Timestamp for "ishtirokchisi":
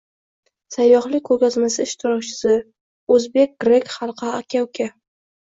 1.89-2.55